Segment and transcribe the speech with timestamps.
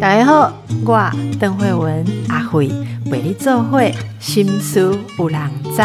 [0.00, 0.52] 大家好，
[0.86, 2.68] 我邓慧文阿慧
[3.10, 5.82] 为你做会心思有人知。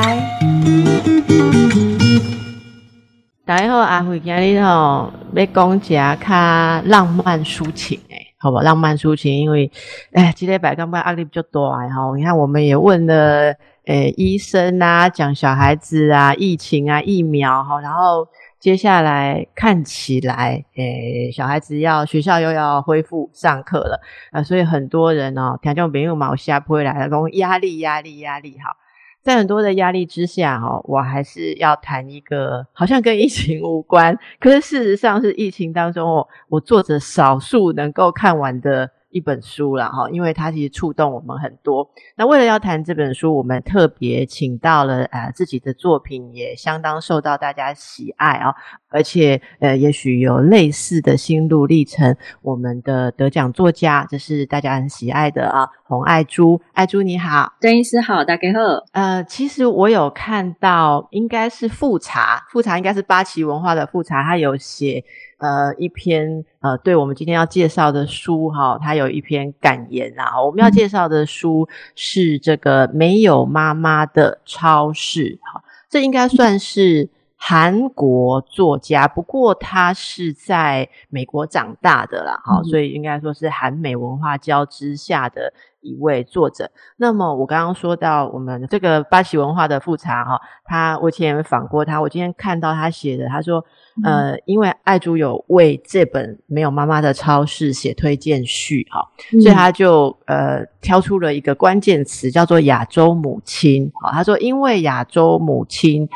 [3.45, 8.59] 大家好，阿慧今日吼要讲一下较浪漫抒情诶，好不？
[8.59, 9.71] 浪漫抒情，因为
[10.11, 11.59] 哎，今天白刚刚压力比较大
[11.89, 12.15] 哈。
[12.15, 13.53] 你看，我们也问了
[13.85, 18.27] 诶医生啊，讲小孩子啊，疫情啊，疫苗哈，然后。
[18.59, 24.01] 接下来看起来，诶，小孩子要学校又要恢复上课了，
[24.31, 28.75] 啊，所以很多人哦，听众朋友嘛，我下不会来了，讲压力，压力，压力，哈，
[29.23, 38.91] 在很多的压力之下，哦，我还是要谈一个好像跟疫情无关，可是事实上是疫情当中，我我做着少数能够看完的。
[39.09, 41.89] 一本书了哈，因为它其实触动我们很多。
[42.15, 48.55] 那为了要谈这本书，我们特别请到了啊自己的作品，也相当受到大家喜爱啊。
[48.89, 52.15] 而且呃，也许有类似的心路历程。
[52.41, 56.59] 我们的得奖作家，这是大家很喜爱的啊，洪爱珠。
[56.73, 58.59] 爱珠你好，邓医师好，大家好。
[58.91, 65.03] 呃，其实我有看到，应该是复查，复查应该是八旗文化的复查，他有写。
[65.39, 70.43] 呃，一篇呃，对我们今天要介绍的书哈，它有一篇感言啊。
[70.43, 77.09] 我们要介绍的书是这个没有妈妈的超市哈，这应该算是
[77.41, 85.53] 韩国作家，不过他是在美国长大的啦，哈，所以应该说是韩美文化交织下的。
[85.81, 93.63] 一位作者，那么我刚刚说到我们这个巴西文化的复查哈，他我以前访过他，我今天看到他写的，他说，
[94.03, 99.07] 呃，因为爱珠有为这本没有妈妈的超市写推荐序哈，
[99.41, 106.09] 所以他就呃挑出了一个关键词叫做亚洲母亲，好，他说因为亚洲母亲。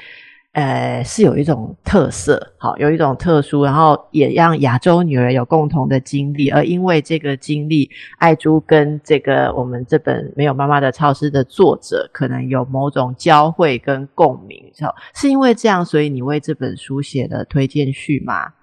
[0.53, 14.71] 呃，是有一种特色，好，有一种特殊，然后也让亚洲女人有共同的经历，而因为这个经历，爱珠跟这个我们这本没有妈妈的超市的作者，可能有某种交汇跟共鸣，
[15.15, 18.53] 是因为这样，所以你为这本书写了推荐序吗？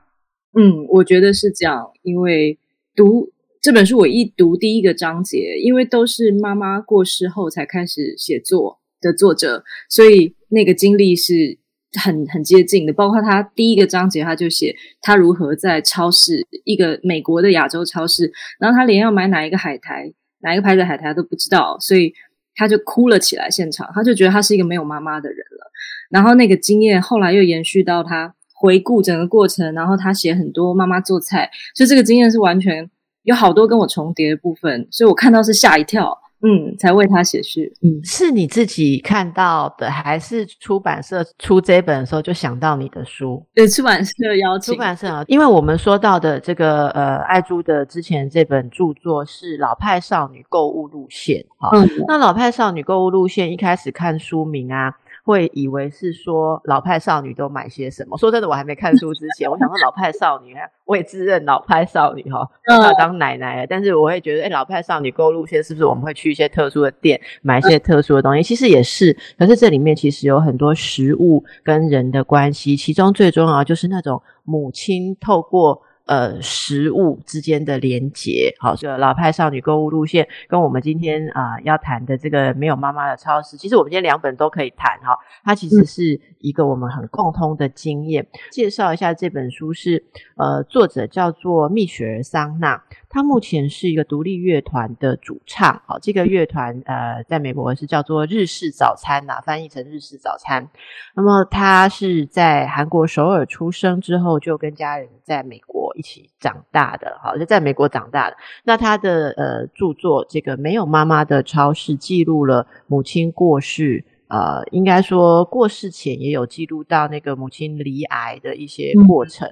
[0.57, 2.57] 嗯，我觉得是这样，因为
[2.95, 3.29] 读
[3.61, 11.59] 这本书，我一读第一个章节，因为都是妈妈过世后才开始写作的作者，所以那个经历是。
[11.99, 20.13] 很很接近的，包括他第一个章节，他就写他如何在超市一个美国的亚洲超市，然后他连要买哪一个海苔，
[20.43, 22.13] 哪一个牌子海苔都不知道，所以
[22.55, 23.51] 他就哭了起来。
[23.51, 25.71] 现场他就觉得他是一个没有妈妈的人了。
[26.11, 32.89] 然后那个经验后来又延续到他回顾整个过程，然后他写很多妈妈做菜，所以这个经验是完全
[33.23, 36.20] 有好多跟我重叠的部分，所以我看到是吓一跳。
[36.43, 37.73] 嗯，才为他写序。
[37.83, 43.45] 嗯，是你自己看到的，还是出版社出这本的时候就想到你的书？
[43.55, 44.75] 对，出版社邀请。
[44.75, 51.45] 出版社啊，因为我们说到的这个呃，爱珠的之前这本著作是老派少女购物路线。
[51.59, 51.71] 好，
[52.09, 54.95] 那老派少女购物路线一开始看书名啊。
[55.31, 58.19] 会以为是说老派少女都买些什么？
[58.19, 63.67] 说真的，我还没看书之前，我想说老派少女，我也自认老派少女哈，要当奶奶了。
[63.69, 68.43] 但是我会觉得，哎，老派少女购路线是不是我们会去一些特殊的店买一些特殊的东西？
[68.43, 75.81] 其实也是，可是这里面其实有很多食物跟人的关系，其中最重要就是那种母亲透过。
[76.11, 85.17] 呃，食物之间的连结，好，这个老派少女购物路线，跟我们今天啊要谈的这个没有妈妈的超市，其实我们今天两本都可以谈哈。
[85.45, 88.27] 它其实是一个我们很共通的经验。
[88.51, 90.05] 介绍一下这本书是，
[90.37, 92.83] 呃，作者叫做蜜雪儿桑娜。
[93.09, 100.69] 她目前是一个独立乐团的主唱，好，这个乐团呃，在美国是叫做日式早餐呐，翻译成日式早餐。
[101.15, 108.37] 那么她是在韩国首尔出生之后，就跟家人在美国一起长大的，好，就在美国长大的。
[108.65, 119.47] 那他的呃著作这个没有妈妈的超市，记录了母亲过世，呃，应该说过世前也有记录到那个母亲离癌的一些过程。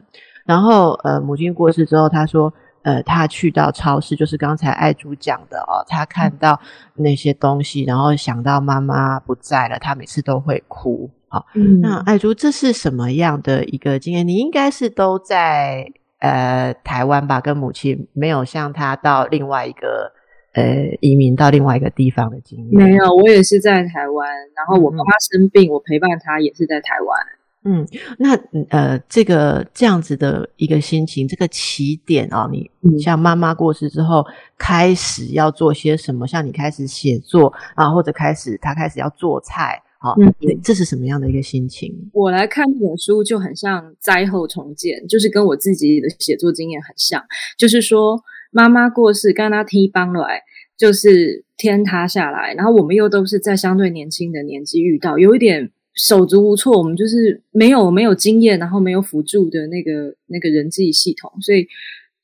[0.47, 2.51] 然后呃，母亲过世之后，他说。
[2.83, 6.59] 呃，他去到超市，就是刚才爱珠讲的哦，他看到
[6.95, 11.11] 那些东西，然后想到妈妈不在了，他每次都会哭。
[11.29, 11.45] 好，
[11.83, 14.27] 那爱珠这是什么样的一个经验？
[14.27, 20.13] 你应该是都在呃台湾吧，跟母亲没有像他到另外一个
[20.55, 22.73] 呃移民到另外一个地方的经验。
[22.73, 27.19] 没有，我也是在台湾，然后我妈妈生病，我陪伴她也是在台湾。
[27.65, 27.87] 嗯，
[28.19, 28.37] 那
[28.71, 34.25] 呃，这个这样子的一个心情，这个起点哦，你像妈妈过世之后，
[34.57, 36.27] 开始要做些什么？
[36.27, 41.93] 像你开始写作啊，或者开始他开始要做菜，好，嗯这是什么样的一个心情？
[42.13, 47.21] 我来看这本书就很像灾后重建，就是跟我自己的写作经验很像。
[47.59, 48.23] 就是说，
[48.53, 50.43] 妈妈过世，刚刚踢帮来，
[50.77, 56.79] 就是天塌下来，然后我们又都是在相对年轻的年纪遇到，有一点手足无措。
[56.79, 61.67] 我们就是没有没有经验，然后没有辅助的那个那个人际系统，所以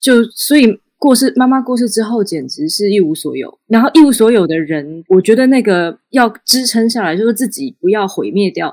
[0.00, 0.80] 就所以。
[1.04, 3.58] 过世，妈妈过世之后，简直是一无所有。
[3.66, 8.72] 然后一无所有的人，我觉得那个要支撑下来，就是自己不要毁灭掉。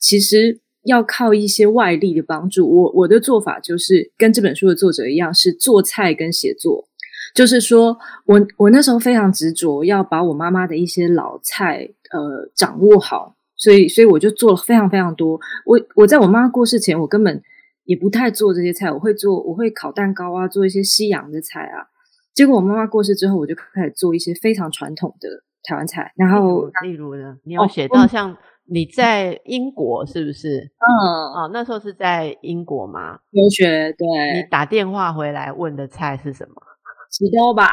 [0.00, 2.68] 其实要靠一些外力的帮助。
[2.68, 6.88] 我我的做法就是跟这本书的作者一样，是做菜跟写作。
[7.32, 15.38] 就是说我我那时候非常执着，要把我妈妈的一些老菜呃掌握好，所以所以我就做了非常非常多。
[15.64, 17.40] 我我在我妈过世前，我根本。
[17.88, 21.88] 也不太做这些菜，我会做，我会烤蛋糕啊，做一些西洋的菜啊。
[22.34, 26.12] 结果我妈妈过世之后，我就开始做一些非常传统的台湾菜。
[26.14, 28.36] 然后，例如呢，你有写到像
[28.66, 30.70] 你在英国是不是？
[30.78, 30.92] 嗯，
[31.32, 33.20] 哦，那时候是在英国吗？
[33.30, 34.06] 留学对。
[34.34, 36.62] 你打电话回来问的菜是什么？
[37.10, 37.64] 石多吧。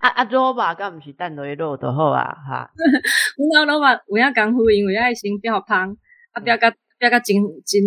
[0.00, 2.70] 啊啊，多吧，敢不是蛋类肉的好啊哈。
[3.38, 5.96] 我讲老板，有影功夫，因为爱先表芳，
[6.32, 6.68] 啊表甲
[6.98, 7.80] 表甲真真。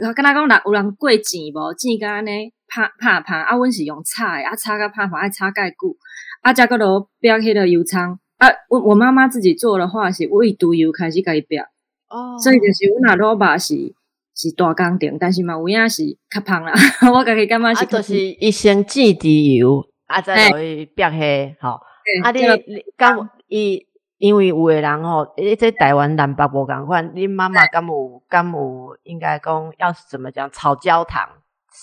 [0.00, 1.74] 跟他讲，人有人过钱无？
[1.74, 5.96] 钱甲安尼拍拍拍，啊，阮是用炒诶，啊，炒甲拍拍爱炒介久，
[6.42, 8.00] 啊，再个落煸迄个油葱，
[8.38, 11.62] 啊，我我妈妈自己做的话是为猪油开始甲伊煸，
[12.08, 13.94] 哦，所以就是阮若肉肉是
[14.34, 16.72] 是大工程，但是嘛有影是较芳啦，
[17.14, 21.80] 我家己感觉是，就是一先煮猪油，啊，再落去煸迄，吼，
[22.24, 23.86] 啊，你你敢伊？
[24.24, 31.28] 因为有的人吼，诶，在台湾南北无共款，恁妈妈 敢有敢有应该讲要怎么讲炒焦糖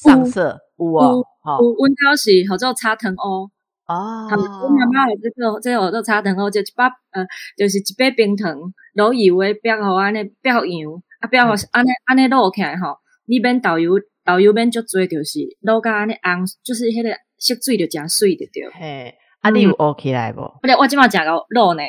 [0.03, 3.45] 上色有哦，吼，阮兜是好做炒糖哦，
[3.85, 7.23] 哦，阮妈妈有这个这个做炒糖哦，就一包呃，
[7.55, 8.57] 就是一杯冰糖，
[8.95, 12.97] 落油诶，煸好安尼煸好油，啊煸好安尼安尼落起来吼，
[13.27, 13.91] 你免豆油
[14.25, 18.71] 豆油免足多，就是落甲安尼红，就是迄个色水就诚水着着。
[18.73, 19.13] 嘿。
[19.41, 20.41] 啊，你有学起来不？
[20.61, 21.81] 不对，我今麦食个肉呢。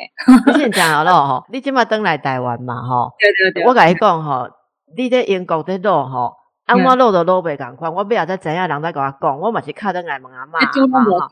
[0.47, 3.11] 你先食个肉吼， 你今麦登来台湾嘛吼？
[3.19, 3.65] 对对对。
[3.67, 4.47] 我甲你讲吼，
[4.97, 6.33] 你在英国的肉吼，
[6.65, 7.93] 啊，我肉都卤袂共款。
[7.93, 11.27] 我不要再知影人在甲我讲，我嘛是敲登来问阿妈嘛。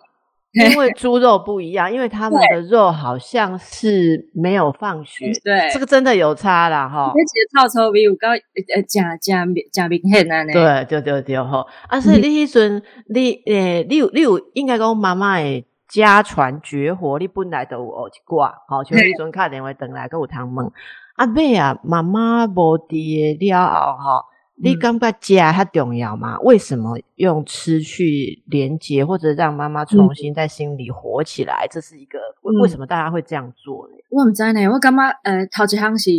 [0.53, 5.31] 因为猪肉不一样， 因为他们的肉好像是没有放血。
[5.44, 7.06] 对，这个真的有差啦哈。
[7.06, 10.51] 而且套粗比有高呃，假假假明显啊呢。
[10.53, 11.65] 对对对对吼。
[11.88, 15.65] 啊，所以你迄阵你诶，你有你有应该讲妈妈诶。
[15.91, 20.71] 家传绝活，你本来都有学一挂，吼，像你阵敲电话等来，佮有通问
[21.15, 26.39] 阿妹啊，妈妈无伫了后，吼，你感觉家较重要吗？
[26.39, 31.67] 为什么用吃去连接，或者让妈妈重新在心里活起来？
[31.69, 32.17] 这是一个
[32.61, 33.95] 为什么大家会这样做呢？
[34.09, 36.09] 我唔知呢，我感觉呃，头一项是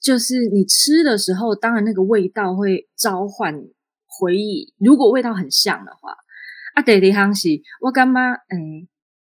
[0.00, 3.54] 就是你吃的时候，当然那个味道会召唤
[4.06, 6.12] 回忆，如果味道很像的话，
[6.74, 7.48] 啊，第二项是
[7.80, 8.86] 我感觉诶。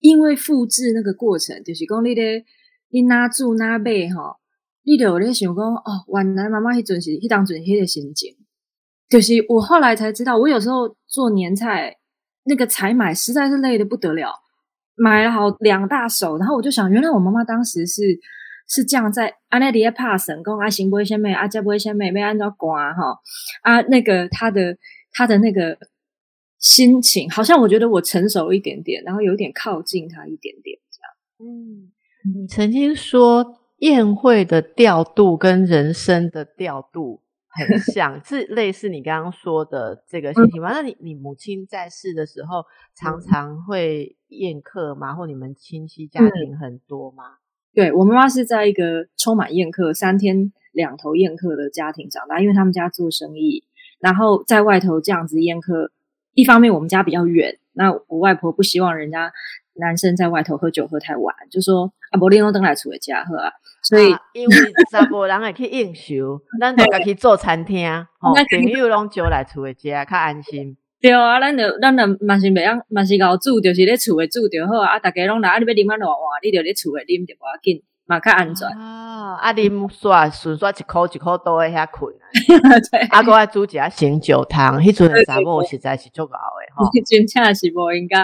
[0.01, 2.45] 因为复制那个过程，就是讲你咧，
[2.91, 4.37] 你哪住哪买吼，
[4.85, 8.37] 你就咧想讲哦，原来妈妈迄阵是迄当阵迄个心情，
[9.09, 11.97] 就是我后来才知道，我有时候做年菜
[12.45, 14.31] 那个采买实在是累的不得了，
[14.95, 18.03] 买了好两大手，然后我就想，原来我妈妈当时是
[18.69, 23.19] 是这样在安内里在怕神讲啊，行不会先买啊，家不会先买，没按照刮哈
[23.63, 24.77] 啊，那个他的
[25.13, 25.79] 他的那个。
[26.69, 31.53] 心情好像我觉得我成熟一点点，然后有点靠近他一点点这样。
[31.53, 31.93] 嗯，
[32.35, 40.73] 你曾经说宴会的调度跟人生的调度很像， 是类似你刚刚说的这个心情吗？
[40.73, 42.65] 那你你母亲在世的时候
[42.97, 45.15] 常常会宴客吗？
[45.15, 47.23] 或你们亲戚家庭很多吗？
[47.73, 53.63] 对我妈妈是在一个充满宴客、三天两头宴客的家庭长大，因为他们家做生意，
[54.01, 55.93] 然后在外头这样子宴客。
[56.37, 59.33] 一方面我们家比较远，那我外婆不希望人家
[59.81, 63.51] 男生在外头喝酒喝太晚，就说啊，伯利诺登来厝的家喝啊，
[63.83, 64.57] 所以因为
[64.91, 67.89] 查甫人会去应酬，咱就家去做餐厅，
[68.21, 70.77] 哦，朋友拢招来厝的家，较安心。
[71.01, 74.97] 对啊，咱就咱就嘛是袂样，嘛是熬煮，就是咧厝的煮就好啊。
[74.97, 77.83] 啊，大家拢来，啊，你要啉啊偌晚，你就咧厝的啉就无要紧。
[78.07, 79.37] 嘛较安全啊！
[79.41, 82.15] 啊，啉煞顺煞一口一口都会遐困
[83.11, 83.23] 啊！
[83.25, 88.21] 哥爱煮一下醒酒汤，迄阵的查某实在是足熬诶吼， 真正是无应该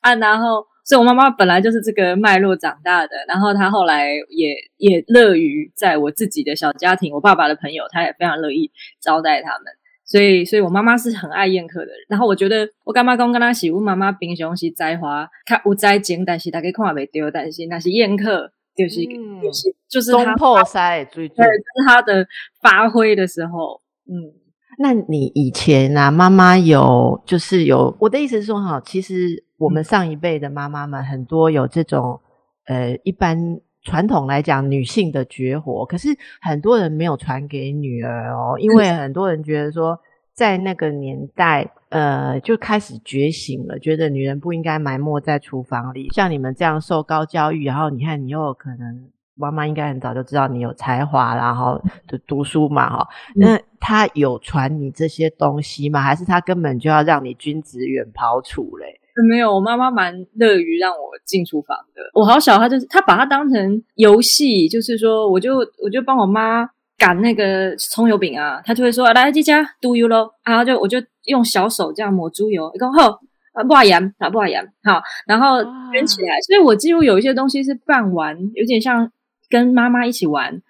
[0.00, 0.14] 啊。
[0.16, 9.72] 然后，所以我妈妈本来就是这个脉络长大的，然后她后来也也乐于在我自己的小家庭，我爸爸的朋友，她也非常乐意招待他们。
[10.04, 11.94] 所以，所以我妈妈是很爱宴客的人。
[12.08, 18.50] 然后，我觉得我干妈公跟她洗，我妈妈平常是栽花，较有栽情，但是大家看袂到，但是那是宴客。
[18.82, 19.00] 就是
[19.42, 21.50] 就是就是中破塞最对，是
[21.86, 22.26] 他的
[22.60, 23.80] 发挥的时候。
[24.06, 24.32] 嗯，
[24.78, 32.20] 那你以前啊，妈妈有就是有我的意思是说哈，其实我们上一辈的妈妈们很多有这种
[32.66, 36.08] 呃，一般传统来讲女性的绝活，可是
[36.40, 39.98] 很多人没有传给女儿哦，因为很多人觉得说。
[40.40, 46.08] 在那个年代，呃，就开始觉醒了，觉得女人不应该埋没在厨房里。
[46.14, 51.78] 像你们这样受高教育，然后你看你又可能妈妈应该很早就知道你有才华，然后
[52.08, 53.08] 就读书嘛，哈。
[53.34, 56.00] 那他有传你这些东西吗？
[56.00, 58.98] 还是他根本就要让你君子远庖厨嘞？
[59.28, 62.00] 没有，我妈妈蛮乐于让我进厨房的。
[62.14, 66.70] 我好小，她就是她把它当成游戏，就是说，我就我就帮我妈。
[67.00, 73.18] 擀那个葱油饼啊，他就会说来，这家都油喽，然后就我就用小手这样抹猪油，一个后
[73.54, 76.38] 啊不盐啊不盐好，然后卷起来。
[76.42, 79.10] 所以我几乎有一些东西是半玩，有点像
[79.48, 80.60] 跟妈妈一起玩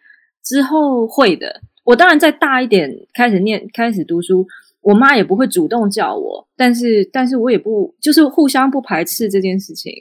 [0.45, 1.61] 之后会的。
[1.83, 4.47] 我当然再大一点开始念开始读书，
[4.83, 9.93] 我妈也不会主动叫我，但是但是我也不就是互相不排斥这件事情。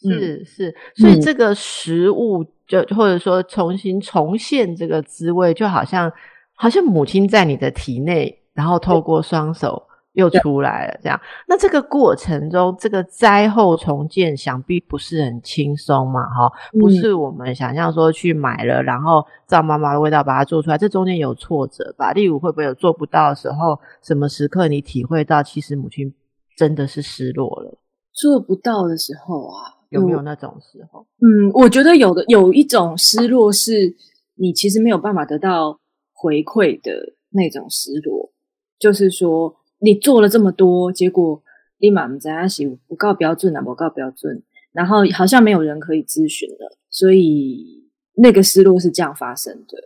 [0.00, 2.44] 是是，所以这个食物。
[2.66, 6.12] 就或者说重新重现这个滋味，就好像
[6.56, 9.80] 好像母亲在你的体内，然后透过双手
[10.14, 11.16] 又出来了这样。
[11.46, 16.22] 那这个过程中，这个灾后重建想必不是很轻松嘛？
[16.22, 22.10] 哈，不是我们想象说去买了，然后照妈妈的味道把它做出来，这中间有挫折吧？
[22.10, 23.78] 例如会不会有做不到的时候？
[24.02, 26.12] 什么时刻你体会到其实母亲
[26.56, 27.78] 真的是失落了？
[28.12, 29.75] 做不到的时候啊。
[29.90, 31.06] 有没有那种时候？
[31.20, 33.94] 嗯，我觉得有的有一种失落，是
[34.34, 35.80] 你其实没有办法得到
[36.12, 38.32] 回馈的那种失落。
[38.78, 41.42] 就是说，你做了这么多，结果
[41.78, 49.78] 立马在那写不告标准啊，不告标准，然后好像没有人可以咨询了，所以那个失落是这样发生的。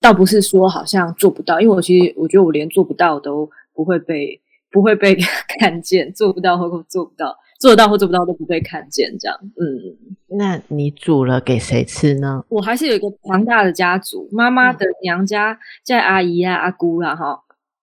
[0.00, 5.16] 倒不是说好像做不到，因为我其实我觉得我连做不到都不会被不会被
[5.58, 7.36] 看见，做不到或做不到。
[7.60, 12.42] 做得到或做不到都不被看见，这样，嗯，那你煮了给谁吃呢？
[12.48, 17.42] 我还是有一个庞大的家族，妈妈的娘家在阿姨啊、阿姑啦，哈，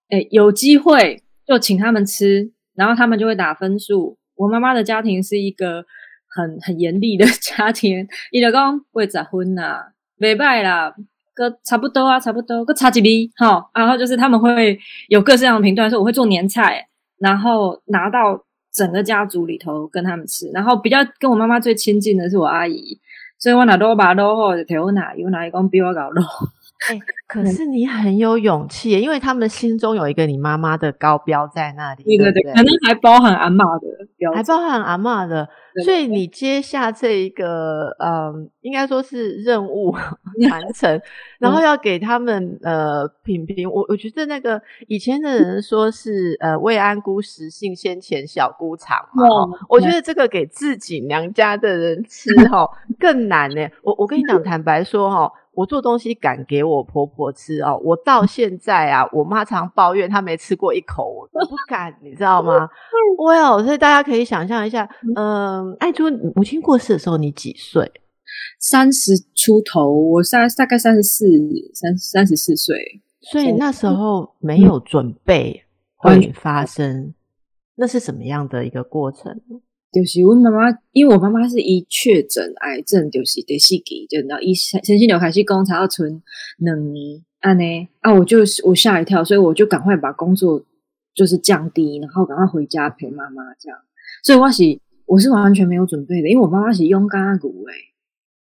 [0.09, 4.17] 哎，有机会就请他们吃，然后他们就会打分数。
[4.35, 5.85] 我妈妈的家庭是一个
[6.27, 10.91] 很很严厉的 家庭，伊就讲会结婚呐，没拜啦，
[11.35, 14.79] 个差不多啊，差不多个差几米，哈，然后就是他们会
[15.09, 16.87] 有各式各样的评断，说我会做年菜，
[17.19, 18.46] 然后拿到。
[18.73, 22.99] 整个家族里头跟他们吃，然后比较跟我妈妈最亲近的是我阿姨，
[23.39, 26.21] 所以我哪都把肉或者我哪有哪一公比我搞肉。
[26.89, 35.49] 哎， 可是你很有勇气，因为他们心中有一个你妈妈的高标在那里，对对对，可能还包含阿妈的标，还包含阿妈的。
[35.83, 39.91] 所以你接下这一个，嗯，应该说是任务
[40.49, 41.01] 完 成，
[41.39, 43.69] 然后要给他们呃品评。
[43.69, 49.23] 我我觉得那个以前的人说是呃未安姑食性先前小姑尝嘛，
[49.69, 52.67] 我觉得这个给自己娘家的人吃哈
[52.99, 53.67] 更难呢。
[53.83, 55.31] 我我跟你讲，坦白说哈。
[55.57, 62.69] 我做东西敢给我婆婆吃哦，我到现在啊，我妈常抱怨她没吃过一口，我不敢，你知道吗？
[63.17, 67.91] 我有，所以大家可以想象一下，嗯，爱珠母亲过世的时候你几岁？
[68.59, 71.25] 三十出头，我三大概三十四，
[71.73, 75.63] 三三十四岁，所以那时候没有准备
[75.95, 77.15] 会发生，
[77.73, 79.41] 那是什么样的一个过程？
[79.89, 86.21] 就是我妈妈，因为我妈妈是一确诊癌症，就是第四期，就到一陈心瘤开始工才要存
[86.57, 87.63] 两年，安呢
[88.01, 90.61] 啊，我就我吓一跳，所以我就赶快把工作
[91.15, 93.79] 就是降低，然后赶快回家陪妈妈这样。
[94.23, 97.73] 所以我是我是完全没有准备的，因为我妈妈是勇敢骨诶，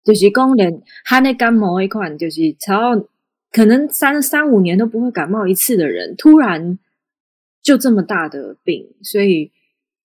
[0.05, 3.07] 就是讲连她那感冒一款，就是超
[3.51, 6.77] 可能三三五年都不会感冒一次的人，突然
[7.63, 9.51] 就这么大的病，所以。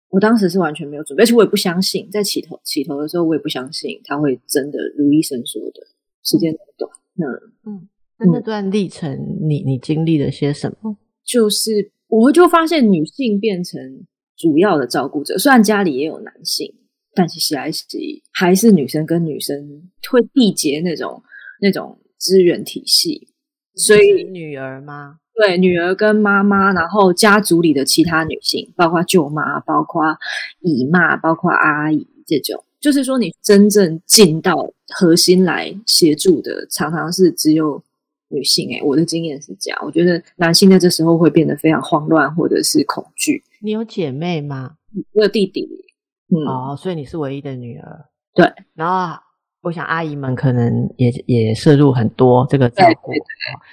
[0.09, 5.81] 我当时是完全没有准备，而且我也不相信，在起头起头的时候，我也不相信他会真的如医生说的，
[6.23, 6.91] 时间短。
[7.15, 7.27] 那
[7.71, 10.97] 嗯，那那段历程，你你经历了些什么？
[11.25, 16.73] 就是我就发现女性变成主要的照顾者，虽然家里也有男性，
[17.15, 17.85] 但其实还是
[18.33, 21.23] 还是女生跟女生会缔结那种
[21.61, 23.29] 那种资源体系。
[23.75, 25.19] 所以女儿吗？
[25.37, 30.03] 对，女儿跟妈妈，然后家族里的其他女性，包括舅妈、包括
[30.61, 37.83] 姨妈、包括阿姨，这种，就是说，你真正进到核心来协助的，常常是只有
[38.29, 38.71] 女性。
[38.71, 43.45] 诶我的经验是这样，我觉得男性在这时候会变得非常慌乱，或者是恐惧。
[43.61, 44.77] 你有姐妹吗？
[45.13, 45.69] 我有弟弟。
[46.29, 48.07] 嗯哦，所以你是唯一的女儿。
[48.35, 49.26] 对，然后。
[49.67, 53.11] 我想阿姨们可能也也摄入很多这个照顾，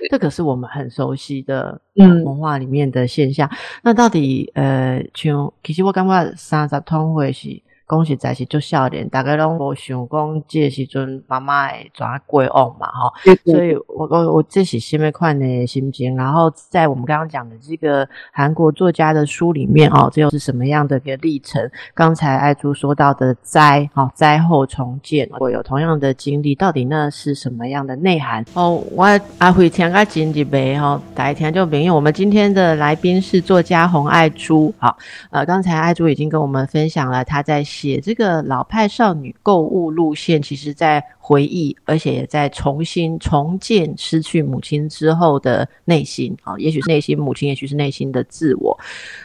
[0.09, 3.47] 这可是我们很熟悉的文化里面的现象。
[3.83, 7.61] 那到底呃，像其实我感觉三十通会是。
[7.85, 13.11] 讲实在是做少年，大家拢无想讲这时阵妈妈会怎过往嘛，哈。
[13.43, 16.15] 所以我我我这是什么款的心情？
[16.15, 21.69] 然后在我们刚刚讲的这个韩国作家的书里面，哦，这又是什么样的一个历程？
[21.93, 28.45] 刚才爱珠说到的灾，哈，灾后重建，我有同样的经历，到底那是什么样的内涵？
[28.53, 29.05] 哦，我
[29.39, 31.81] 阿辉听个真一杯，吼，大家听就明。
[31.81, 34.97] 因为我们今天的来宾是作家洪爱珠，好，
[35.31, 37.61] 呃，刚才爱珠已经跟我们分享了他在。
[37.73, 46.37] 写这个老派少女购物路线，其实在回忆，而且也在重新重建失去母亲之后的内心。
[46.43, 48.79] 啊，也许是内心母亲，也许是内心的自我。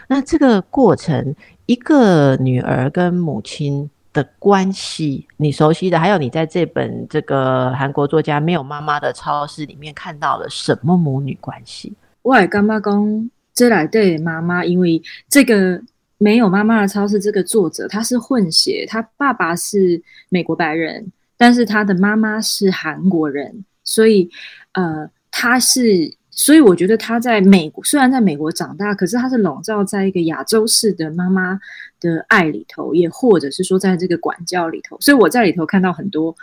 [0.09, 1.35] 那这个过程，
[1.67, 11.93] 一个女儿跟母亲的关系，你熟悉的，还有你在这本这个韩国作家没有妈妈的超市里面看到了什么母女关系？
[12.23, 15.83] 我干妈讲，这来对妈妈，因为这个。
[16.21, 24.29] 没有妈妈的超市，这个作者他是混血，他爸爸是美国白人，但是他的妈妈是韩国人，所以
[24.73, 31.57] 呃，他是，所以我觉得他在美国虽然在美国长大，可是他是笼罩在一个亚洲式的妈妈
[32.01, 36.35] 的爱里头，也或者是说在这个管教里头，所以我在里头看到很多，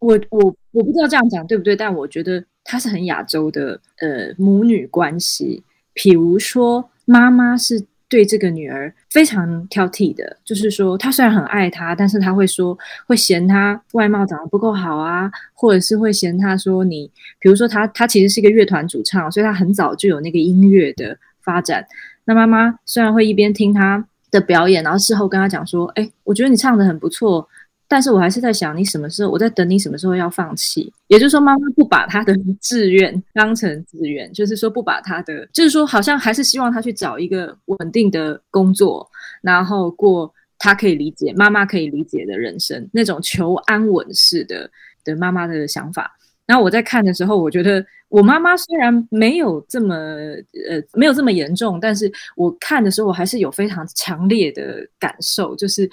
[0.00, 5.62] 我我我不知道这样讲对不对，但我觉得他是很亚洲的呃母女关系，
[5.94, 7.82] 比如说妈妈是。
[8.06, 21.86] 对这个女儿非常挑剔的，就是说，他虽然很爱他，但是他会说，会嫌他外貌长得不够好啊，或者是会嫌他说你，比如说他，他其实是一个乐团主唱，所以他很早就有那个音乐的发展。
[22.24, 27.48] 那妈妈虽然会一边听他的表演，然后事后跟他讲说，哎，我觉得你唱得很不错。
[27.86, 29.30] 但是我还是在想，你什么时候？
[29.30, 30.90] 我在等你什么时候要放弃？
[31.08, 39.08] 也就是说，妈妈不把他的 志愿当成志愿，就是说不把他的，就是说好像还是希望他去找一个稳定的工作，
[39.42, 44.68] 然后过他可以理解、妈妈可以理解的人生，那种求安稳式的
[45.04, 46.16] 的妈妈的想法。
[46.46, 55.88] 然后我在看的时候，我觉得我妈妈虽然没有这么呃没有这么严重，但是我看的时候，我还是有非常强烈的感受，就是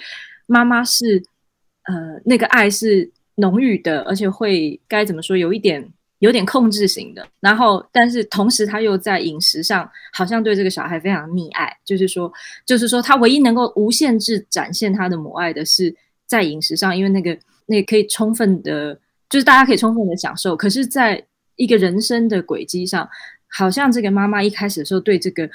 [0.46, 1.22] 妈妈是。
[1.84, 5.86] 呃，那个爱是浓郁的，而且会该怎么说，有一点
[6.20, 7.26] 有点控制型的。
[7.40, 11.76] 然后，但是同时他又在饮食上，好像对这个小孩非常溺爱。
[11.84, 12.32] 就是说，
[12.64, 15.94] 就是说，他唯一能够无限制展现他的母爱的是
[16.26, 20.56] 在饮食上，因为那个那可以充分的，就是大家可以充分的享受。
[20.56, 21.24] 可是，在
[21.56, 23.08] 一个人生的轨迹上，
[23.48, 25.48] 好像这个妈妈一开始的时候对这个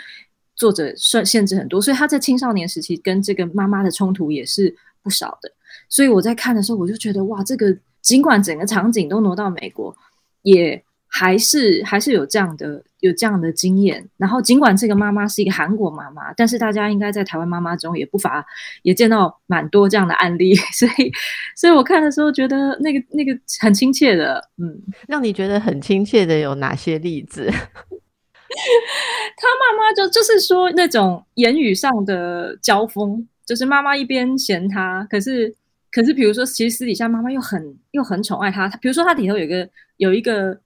[0.55, 5.51] 作者限限制很多，所以他在青少年时期跟这个妈妈的冲突也是不少的。
[5.89, 9.95] 所以我在看的时候，我就觉得哇，这个尽管整个场景都挪到美国，
[10.41, 14.06] 也还是还是有这样的有这样的经验。
[14.17, 18.45] 然后尽管这个妈妈是一个韩国妈妈，但是大家应该在台湾妈妈中也不乏
[18.84, 20.54] 也见到蛮多这样的案例。
[20.76, 21.12] 所以，
[21.56, 27.50] 所以我看的时候觉得那个那个很亲切的，嗯，让你觉得很亲切的有哪些例子？
[27.50, 35.56] 他妈妈就就是说那种言语上的交锋，就是妈妈一边嫌他，可是。
[35.89, 38.67] 可是，比如说，其实私底下妈妈又很又很宠爱他。
[38.67, 40.60] 他比如说，他里头有一个有一个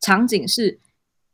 [0.00, 0.76] 场景是，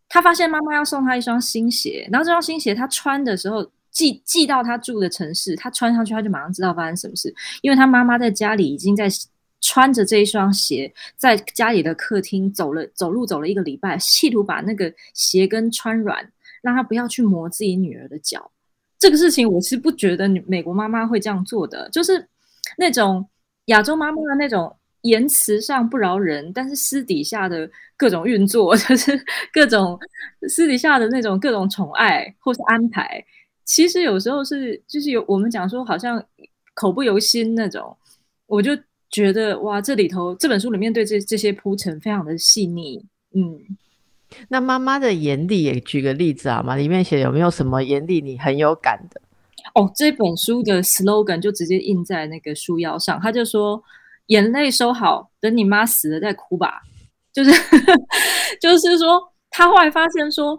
[0.08, 9.08] 他发现妈妈要送他一双新鞋，然后这双新鞋他穿的时候寄寄到他住的城市，他穿上去他就马上知道发生什么事，因为他妈妈在家里已经在
[9.60, 16.30] 穿着这一双鞋，在家里的客厅走了走路走了一个礼拜，企图把那个鞋跟穿软，
[16.62, 18.50] 让他不要去磨自己女儿的脚。
[18.98, 22.28] 这个事情我是不觉得美国妈妈会这样做的，就是。
[22.76, 23.28] 那种
[23.66, 29.20] 亚洲妈妈的那种言辞上不饶人，但是私底下的各种运作， 就是
[29.52, 29.98] 各种
[30.48, 33.24] 私底下的那种各种宠爱或是安排，
[33.64, 36.24] 其实有时候是就是有我们讲说好像
[36.74, 37.96] 口不由心那种，
[38.46, 38.76] 我就
[39.10, 43.58] 觉得哇，这里头这本书里面对这这些铺陈非常的细腻，嗯。
[44.48, 46.74] 那妈妈的眼里也举个例子好吗？
[46.74, 49.20] 里面写有没有什么眼里你很有感的？
[49.74, 53.82] 哦，这本书的 slogan 就直接印在那个书腰上，他就说
[54.28, 56.82] ：“眼泪收好，等你妈死了再哭吧。”
[57.32, 57.50] 就是，
[58.60, 60.58] 就是说，他后来发现说，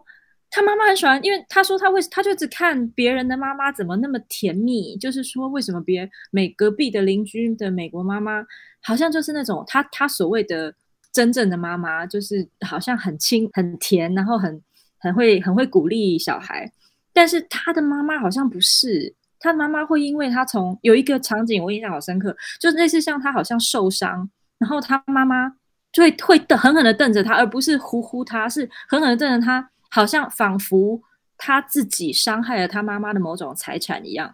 [0.50, 8.44] 他妈妈很喜欢，因为他说他会，他就只看别人的妈妈怎么那么甜蜜，就是说，为什么别每隔壁的邻居的美国妈妈，
[8.82, 10.74] 好像就是那种他他所谓的
[11.12, 14.60] 真正的妈妈，就是好像很亲很甜，然后很
[14.98, 16.72] 很会很会鼓励小孩。
[17.14, 25.48] 但是他的妈妈好像不是，他的妈妈会因为他从有一个场景我印象好深刻，就是类似像他好像受伤，然后他妈妈
[25.92, 31.00] 就会会狠狠的瞪着他，而不是呼呼他，是狠狠的瞪着他，好像仿佛
[31.38, 34.34] 他自己伤害了他妈妈的某种财产一样。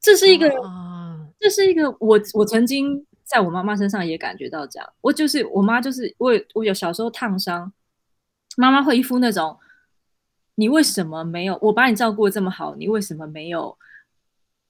[0.00, 0.50] 这是一个，
[1.38, 4.88] 这是一个我我曾经在我妈妈身上也感觉到这样。
[5.02, 7.70] 我就是我妈，就是我我有小时候烫伤，
[8.56, 9.58] 妈妈会一副那种。
[10.56, 11.56] 你为什么没有？
[11.62, 13.76] 我把你照顾的这么好，你为什么没有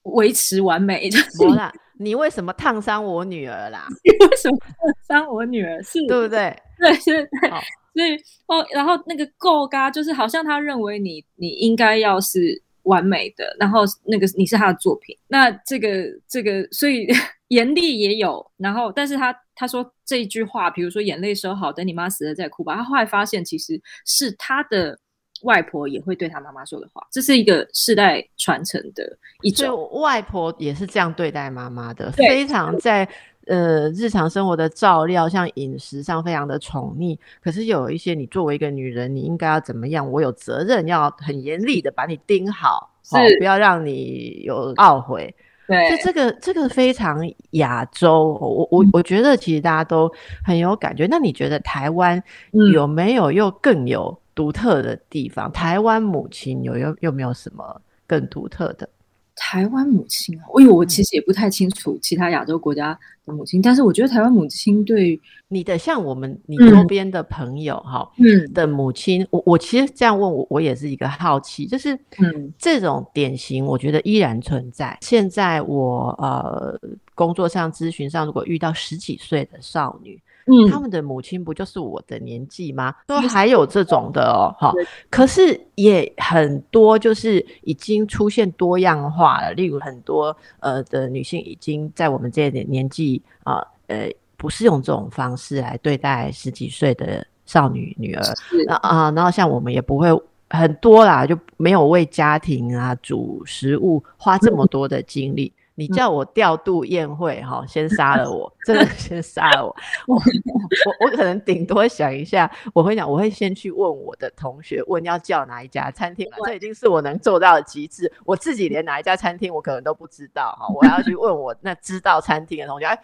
[0.03, 1.07] 维持完美？
[1.09, 3.87] 就是啦，你为什么烫伤我女儿啦？
[4.03, 5.81] 你为什么烫伤我女儿？
[5.81, 6.55] 是，对不对？
[6.77, 7.51] 对，对，对。
[7.93, 15.17] 所以哦，然后那个够嘎，就是好像他认为你你应该要是完美的，然后那个你是他的作品。
[15.27, 17.07] 那这个这个，所以
[17.47, 18.45] 严厉也有。
[18.57, 22.75] 然后，但是他他说这一句话，比如说眼泪收好，等你妈死了再哭吧。
[22.75, 24.99] 他后来发现，其实是他的。
[25.43, 29.03] 外婆也会对她妈妈说的话，这是一个世代传承的
[29.41, 29.89] 一种。
[30.01, 33.07] 外婆也是这样对待妈妈的，非常在
[33.45, 37.17] 呃日常生活的照料，像饮食上非常的宠溺。
[37.41, 40.09] 可是有一些你作为一个女人，你应该要怎么样？
[40.11, 45.33] 我有责任要很严厉的把你盯好，是不要让你有懊悔。
[45.67, 47.19] 对，就这个这个非常
[47.51, 50.09] 亚洲，我我我觉得其实大家都
[50.43, 51.05] 很有感觉。
[51.11, 52.23] 那你觉得台湾
[52.71, 54.17] 有没有又更有？
[54.37, 58.87] 独特的地方，台湾母亲有有有没有什么更独特的？
[59.35, 74.97] 台湾母亲啊，我以为我其实也不太清楚其他亚洲国家的母亲，但是我觉得台湾母亲对你的像我们你周边的朋友哈，嗯的母亲，我我其实这样问我，我也是一个好奇，就是嗯这种典型，我觉得依然存在。
[75.01, 76.79] 现在我呃
[77.15, 80.21] 工作上咨询上，如果遇到十几岁的少女。
[80.47, 82.93] 嗯，他们的母亲不就是我的年纪吗？
[83.05, 84.73] 都还有这种的哦，哈。
[85.09, 89.51] 可是也很多，就是已经出现多样化了。
[89.53, 98.23] 例如很多呃的女性已经在我们这点年纪啊，呃，不是用这种方式来对待十几岁的少女女儿。
[98.65, 100.07] 那啊，然后像我们也不会
[100.49, 105.51] 很多啦，就没有为家庭啊煮食物花这么多的精力。
[105.79, 109.75] 你叫我调度宴会哈，先杀了我，真的 先杀了我。
[110.07, 116.37] 我我我可能顶多想一下，我会讲，我会先去问我的同学，问要叫哪一家餐厅了。
[116.45, 118.11] 这已经是我能做到的极致。
[118.25, 122.99] 我自己连哪一家餐厅我可能都不知道哈，我要去问我那知道餐厅的同学，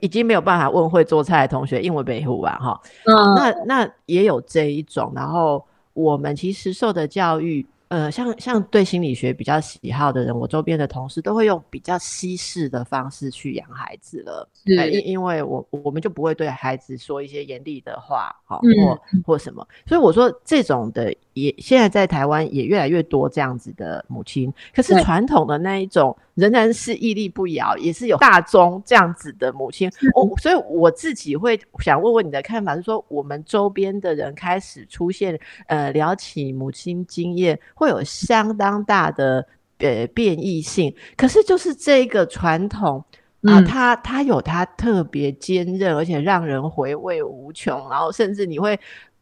[0.00, 2.80] 已经没有办法问会做菜的同学，因为北湖吧哈。
[3.06, 5.12] 嗯，那那也有这一种。
[5.16, 7.66] 然后我们其实受的教育。
[7.88, 14.48] 呃，像像对心理学比较喜好的人，我周边的同事都会用比较西式的方式去养孩子了。
[14.64, 19.66] 因因为我我们就不会对孩子说一些严厉的话，好或或什么。
[19.86, 24.52] 所以我说这种的也现在在台湾也越来越多这样子的母亲。
[24.74, 29.88] 可是传统的那一种仍然是屹立不摇，也是有大宗这样子的母亲。
[30.14, 37.56] 我所以我自己会想问问你的看法，是说我们周边的人开始出现呃聊起母亲经验。
[37.76, 39.46] 会有相当大的
[39.78, 43.04] 呃变异性，可是就是这个传统
[43.42, 48.78] 啊，它它有它特别坚韧，而且让人回味无穷，然后甚至你会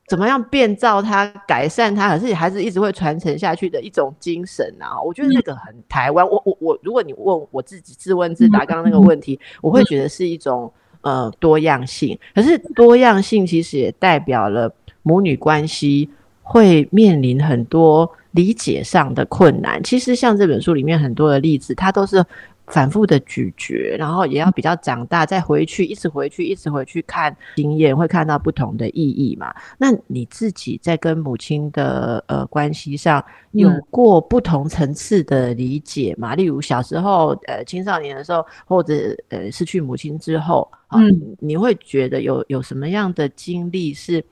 [0.06, 5.02] 怎么样变造它、改善它，可是还是一直会传承下去的一种精神啊！
[5.02, 6.24] 我觉得那个很台湾。
[6.24, 16.08] 我我我，如果你问我自己自问自答刚刚那个问题，我会觉得是一种呃多样性，可是多样性其实也代表了母女关系
[16.44, 18.08] 会面临很多。
[18.34, 22.20] 理解上的困难，其实像这本书里面很多的例子，它都是
[22.66, 29.54] 反复的咀嚼，然后也要比较长大，再回去，一直回去，一直回去看经验，会看到不同的意义嘛。
[29.78, 36.34] 那你自己在跟母亲的呃关系上，有过不同层次的理解嘛？
[36.34, 44.24] 例如小时候，呃，青少年的时候，或者呃失去母亲之后，嗯，你会觉得有有什么样的经历是？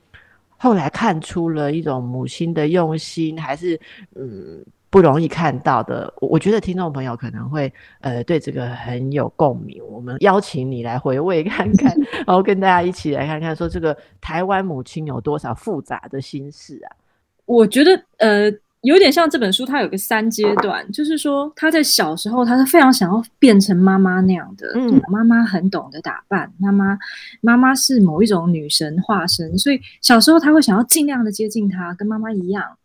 [0.63, 3.77] 后来看出了一种母亲的用心，还是
[4.15, 6.13] 嗯不容易看到的。
[6.21, 9.83] 我觉得听众朋友可能会呃对这个很有共鸣。
[9.85, 11.93] 我们邀请你来回味看看，
[12.25, 16.95] 然后跟大家一起来看看，说这个台湾母亲有多少复杂的心事啊？
[17.43, 18.49] 我觉得呃。
[18.83, 24.73] 有点像这本书，它有个三阶段，就是说他在小时候，他是非常想要变成妈妈那样的。
[24.75, 26.99] 嗯，妈妈很懂得打扮，妈妈
[27.39, 32.77] 妈妈是某一种女神化身，所以小时候他会想要尽量的接近她，跟妈妈一样。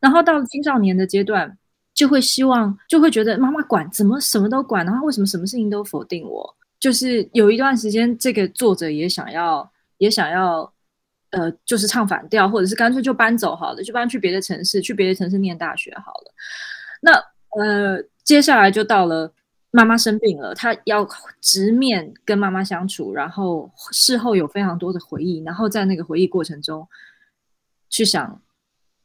[0.00, 1.54] 然后到了青少年的阶段，
[1.92, 6.56] 就会希望，就会觉得妈妈管怎么什么都管，然后为什么什么事情都否定我？
[6.80, 10.72] 就是有一段时间，这个作者也想要，也想要。
[11.34, 16.34] 呃，就是唱反调，或者是干脆就搬走好了，就搬去别的城市，去别的城市念大学好了。
[17.00, 17.12] 那
[17.60, 19.32] 呃，接下来就到了
[19.70, 21.06] 妈妈生病了，他要
[21.40, 26.86] 直面跟妈妈相处，然后事后有非常多的回忆，然后在那个回忆过程中，
[27.90, 28.40] 去想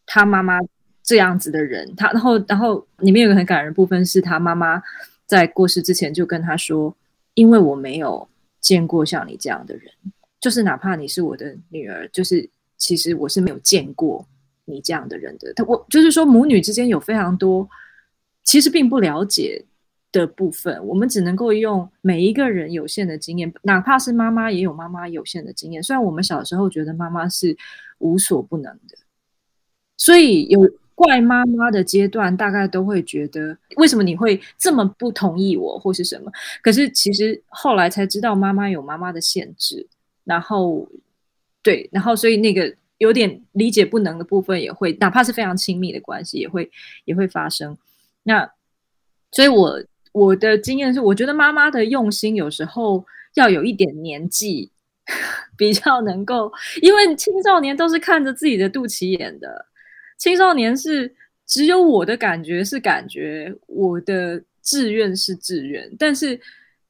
[0.05, 0.59] 他妈妈
[1.03, 4.81] 这样子的人，他然后然后里面有个很感人部分是他妈妈
[5.25, 6.95] 在过世之前就跟他说，
[7.33, 8.29] 因为我没有
[8.61, 9.91] 见过像你这样的人，
[10.39, 14.25] 就是哪怕你是我的女儿，就是其实我是没有见过
[14.65, 15.53] 你这样的人的。
[15.53, 17.69] 他我就是说母女之间有非常多，
[18.43, 19.65] 其实并不了解。
[20.11, 25.83] 的部分，我们只能够用每一个人有限的经验，哪怕是妈妈也有妈妈有限的经验。
[25.83, 27.55] 虽然我们小时候觉得妈妈是
[27.99, 28.97] 无所不能的，
[29.97, 36.31] 所以有怪妈妈的阶段，大概都会觉得为什么你会这么不同意我，或是什么？
[36.63, 39.85] 可是其实后来才知道，妈妈有妈妈的限制，
[40.23, 40.89] 然后
[41.61, 46.69] 对，然后所以那个有点理解不能的部分，也会哪怕是非常亲密的关系，也会
[47.05, 47.77] 也会发生。
[48.23, 48.51] 那
[49.31, 49.83] 所以，我。
[50.11, 53.05] 我的经验是，我觉得妈妈的用心有时候
[53.35, 54.71] 要有一点年纪，
[55.55, 56.51] 比较能够，
[56.81, 59.67] 因为青少年都是看着自己的肚脐眼的，
[60.17, 66.37] 青少年是只有我的感觉是感觉，我的志愿是志愿，但是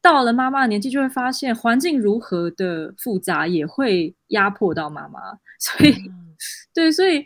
[0.02, 5.20] 到了妈妈的年纪，就会发现环境如何的复杂，也会压迫到妈妈，
[5.60, 5.94] 所以，
[6.74, 7.26] 对，所以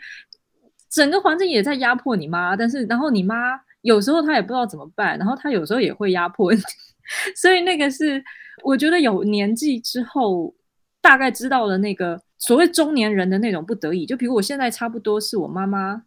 [0.90, 3.60] 整个环境也在压迫你妈，但是然后你妈。
[3.84, 6.54] 有时候她也不知道怎么办，然后她有时候也会压迫，
[7.36, 8.24] 所以那个是
[8.64, 10.56] 我觉得有年纪之后，
[11.02, 14.06] 大概知道了那个所谓中年人的那种不得已。
[14.06, 16.02] 就比如我现在差不多是我妈妈，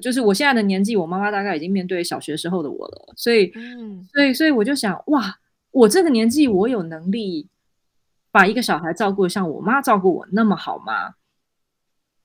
[0.00, 3.52] 就是我现在的年纪，我妈妈大概已经面对小学时候的我了，所以，
[4.12, 5.36] 所以，所以我就想，哇，
[5.76, 7.48] 我这个年纪，我有能力
[8.30, 11.14] 把一个小孩照顾像我妈照顾我那么好吗？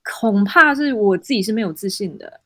[0.04, 2.40] 恐怕是我自己是没有自信的。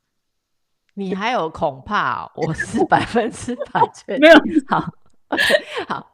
[0.95, 2.27] 你还有恐怕？
[2.35, 4.21] 我是 百分之百确定。
[4.21, 4.35] 没有
[4.67, 4.79] 好，
[5.87, 6.11] 好，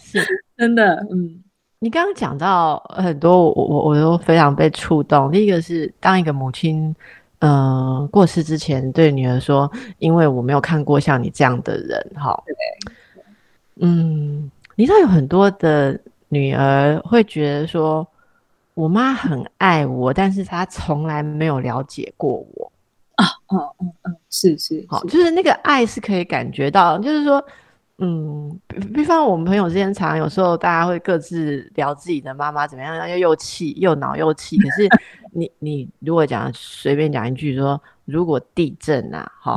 [0.00, 0.26] 是
[0.56, 1.06] 真的。
[1.10, 1.44] 嗯，
[1.80, 5.30] 你刚刚讲到很多，我我我都非常被触动。
[5.30, 6.96] 第一个是当一个母亲，
[7.40, 12.42] 嗯，过世之前对女儿说：“因为我没有看过像你这样的人。”哈，
[13.80, 18.06] 嗯，你知道有很多的女儿会觉得说
[18.74, 22.72] ：“我妈很爱我，但是她从来没有了解过我。”
[23.16, 27.44] 啊，嗯嗯嗯，是是，好，就是那个爱是可以感觉到，就是说，
[27.98, 34.56] 嗯，比比方我们朋友之间常有时候大家会各自聊自己的妈妈怎么样，又又气又恼又气。
[34.58, 34.88] 可是
[35.34, 39.56] 你你如果讲随便讲一句说，如果地震啊，哈，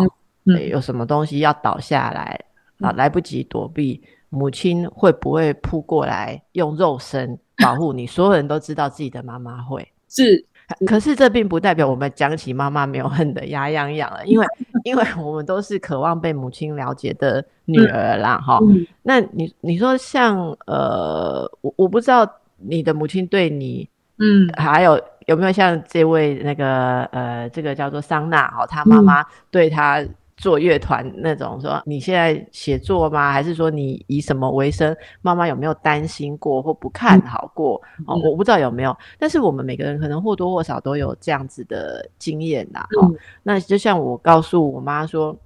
[0.70, 2.40] 有什么东西要倒下来
[2.82, 8.08] 啊，来不及躲避，母亲会不会扑过来用肉身保护你？
[8.08, 10.46] 所有人都知道自己的妈妈会 是。
[10.88, 14.46] 可是这并不代表我们讲起妈妈没有恨得牙痒痒了，因为
[14.86, 18.58] 因为我们都是渴望被母亲了解的女儿啦，哈。
[19.04, 23.90] 那你你说像呃，我我不知道你的母亲对你，
[24.20, 30.02] 嗯，还有有没有像这位那个呃，这个叫做桑娜哈，她妈妈对她。
[30.42, 33.32] 做乐团那种说，你现在写作吗？
[33.32, 34.98] 还是说你以什么为生？
[35.22, 37.80] 妈妈有没有担心过或不看好过？
[38.08, 38.98] 哦，我不知道有没有。
[39.20, 42.80] 但是我们每个人可能或多或少都有这样子的经验呐。
[43.00, 45.38] 哦，那就像我告诉我妈说，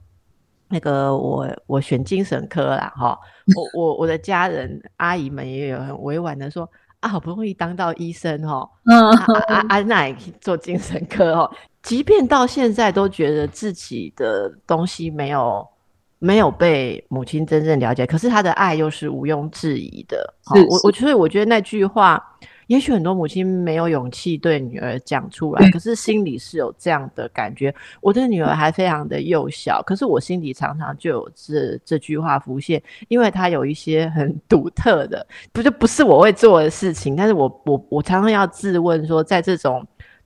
[0.69, 2.93] 那个我我选精神科啦。
[2.95, 3.19] 哈，
[3.53, 6.69] 我我我的家人阿姨们也有很委婉的说。
[7.07, 8.69] 好不容易当到医生哦，
[9.47, 15.67] 啊啊奶做精神科哦，即便到现在都觉得自己的东西没有
[16.19, 20.33] 没有被母亲真正了解，可是他的爱又是毋庸置疑的。
[20.53, 22.21] 是，我我所以我觉得那句话。
[22.67, 27.73] 也许很多母亲没有勇气对女儿讲出来，可是心里是有这样的感觉。
[28.01, 37.15] 我的女儿还非常的幼小，可是我心里常常就有这这句话浮现，因为她有一些很独特的，不就不是我会做的事情。
[37.15, 39.85] 但是我我我常常要自问说，在这种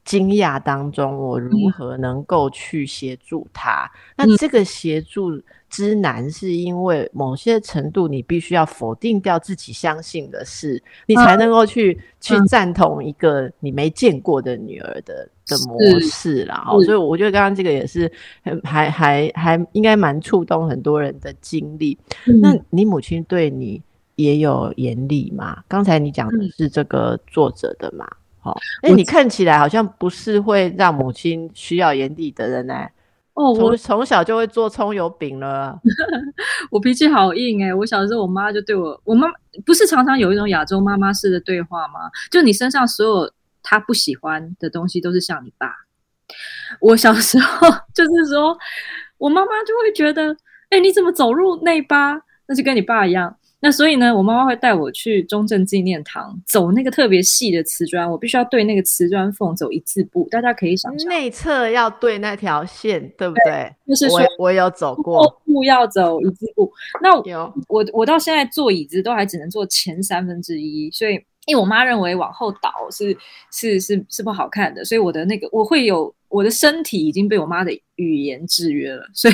[0.09, 3.87] 惊讶当中，我如何能够去协助他？
[4.17, 5.39] 那这个协助。
[5.69, 16.65] 之难是因为某些程度，你必须要否定掉自己相信的事，你才能够去去赞同一个你没见过的女儿的的模式啦。
[16.67, 21.95] 哦，所以我觉得刚刚这个也是很还还还应该蛮触动很多人的经历。
[22.41, 23.79] 那你母亲对你
[24.15, 25.63] 也有严厉吗？
[25.67, 28.07] 刚才你讲的是这个作者的嘛？
[28.41, 32.87] 好，哎，你看起来好像不是会让母亲需要炎帝的人呢。
[33.33, 35.79] 哦，我从小就会做葱油饼了。
[36.71, 37.73] 我脾气好硬哎！
[37.73, 39.27] 我小时候，我妈就对我，我妈
[39.65, 41.99] 不是常常有一种亚洲妈妈式的对话吗？
[42.29, 43.31] 就你身上所有
[43.63, 45.73] 她不喜欢的东西，都是像你爸。
[46.81, 48.57] 我小时候就是说，
[49.17, 50.35] 我妈妈就会觉得
[50.69, 52.21] 哎，你怎么走入内八？
[52.45, 53.37] 那就跟你爸一样。
[53.61, 60.25] 那所以呢，我妈妈会带我去中正纪念堂走那个特别细的瓷砖，我必须要对那个瓷砖缝走一字步。
[60.31, 63.69] 大家可以想象，内侧要对那条线，对不对？
[63.85, 66.71] 就是说，我有走过，步要走一字步。
[67.01, 67.13] 那
[67.67, 73.13] 我我到现在坐椅子都还只能坐前三分之一，所以因为我妈认为往后倒是
[73.51, 79.33] 是是是不好看的，所以我的那个我会有我的身体已经被我妈的语言制约了，所以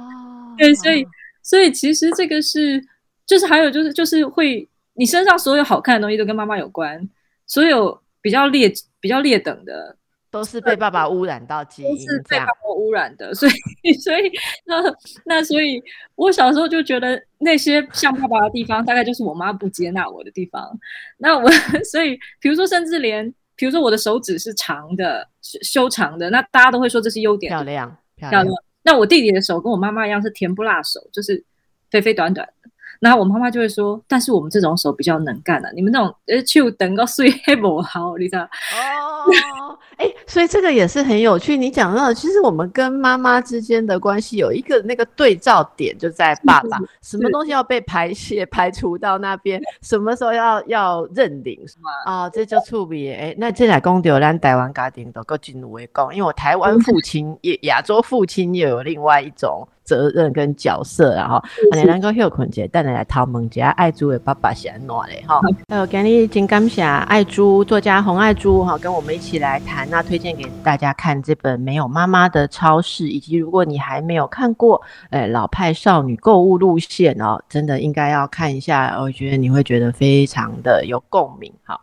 [0.56, 1.06] 对，所以
[1.42, 2.82] 所以其实这个是。
[3.28, 7.08] 就是还有就是就是会，你身上所有好看的东西都跟妈妈有关，
[7.46, 9.94] 所有比较劣比较劣等的
[10.30, 13.48] 都是被爸爸污染到基因，是被爸爸污染的，所
[13.82, 14.30] 以 所以
[14.64, 14.82] 那
[15.24, 15.82] 那所以，
[16.16, 20.66] 我小时候就觉得那些像爸爸的地方，大概就是我妈不接纳我的地方。
[21.18, 21.50] 那我
[21.90, 28.46] 所以，比如说，甚至连比如说我的手指是长的，修长的，那大家都会说这是优点，漂亮漂亮。
[28.82, 31.42] 那我弟弟的手跟我妈妈一样是甜不辣手，就是
[31.90, 32.48] 肥肥短短。
[33.00, 38.42] 然后我妈妈就会说：“但是我们这种手比较能干的，你们那种呃，就等个睡黑不好，你知道？”
[38.74, 41.56] 哦，哎，所以这个也是很有趣。
[41.56, 51.90] 你讲到，其实我们跟妈妈之间的关系有一个那个对照点，就在爸爸，什么东西要被排泄排除到那边， 什么时候要要认领，是吗？
[52.04, 53.14] 啊，这就触别。
[53.14, 59.68] 哎，那这来公丢，咱台湾家庭都够进入为公，因为我台湾父亲也亚洲父亲也有另外一种。
[59.88, 65.24] 责任跟角色，然后你能够休困节，带你来讨问家爱猪的爸爸是安怎嘞？
[65.26, 81.80] 哈，呃，今日真感谢爱猪作家洪爱猪哈，跟我们一起来谈，那推荐给大家看这本《没有妈妈的超市》，以及如果你还没有看过，哎，老派少女购物路线哦，真的应该要看一下，我觉得你会觉得非常的有共鸣，好。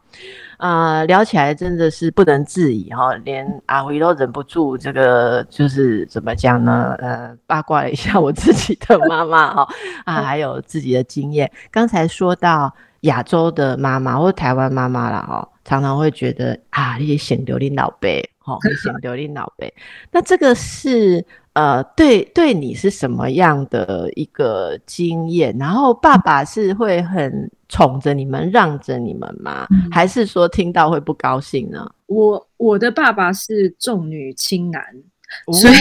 [0.58, 6.96] 啊，聊起来真的是不能自已哈，连阿辉都忍不住这个，就是怎么讲呢？
[7.00, 9.68] 呃，八卦了一下我自己的妈妈哈，
[10.06, 11.52] 啊，还有自己的经验。
[11.72, 19.74] 刚才说到亚洲的妈妈或台湾妈妈了哈，常常会觉得啊，你显丢你老辈，哈，你显丢你老辈。
[20.12, 21.26] 那这个是。
[21.56, 25.56] 呃，对，对你是什么样的一个经验？
[25.58, 29.66] 然后爸爸是会很宠着你们，让着你们吗？
[29.90, 31.90] 还是说听到会不高兴呢？
[32.08, 34.84] 我我的爸爸是重女轻男，
[35.54, 35.76] 所以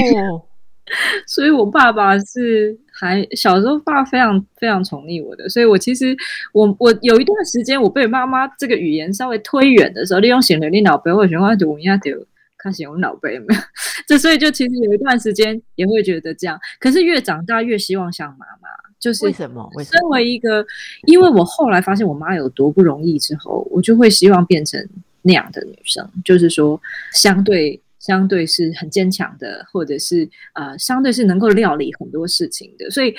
[1.26, 6.16] 所以我爸爸是还小时候，爸非常非常宠溺我的，所以我其实
[6.52, 12.16] 我我有一段时间，我被妈妈这个语言稍微推远的时候，利用显能力脑背或喜欢读一下丢。
[12.56, 13.60] 他形容老辈有没有？
[14.06, 18.68] 这所以就其实有一段时间也会觉得这样，可是越长大越希望像妈妈。
[19.00, 19.70] 就是为什么？
[19.82, 20.64] 身为一个，
[21.06, 24.82] 因为我后来发现我妈有多不容易之后，我就会希望变成
[25.20, 26.80] 那样的女生，就是说
[27.12, 32.90] 相对相对是很坚强的，或者是呃相对是能够料理很多事情的。
[32.90, 33.14] 所以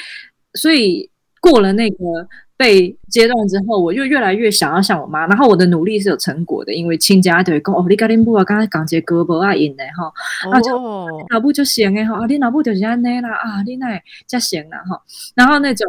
[0.56, 1.08] 所以
[1.40, 1.98] 过了那个。
[2.58, 10.12] 被接段之后，我就越来越想要像我妈，然后我的努力是有成果的，因为亲家对讲哦，你家丁布啊，刚才讲这胳膊啊，硬的哈，
[10.52, 10.72] 啊就
[11.32, 15.02] 脑部就行的哈，啊你脑部就是安尼啦，啊你那才行啦哈，
[15.36, 15.86] 然后那种